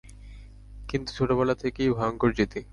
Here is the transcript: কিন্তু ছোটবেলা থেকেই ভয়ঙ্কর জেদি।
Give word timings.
কিন্তু 0.89 1.09
ছোটবেলা 1.13 1.55
থেকেই 1.55 1.89
ভয়ঙ্কর 1.89 2.31
জেদি। 2.33 2.61